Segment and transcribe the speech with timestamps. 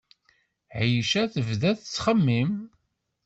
[0.79, 2.51] Ɛica tebda tettxemmim.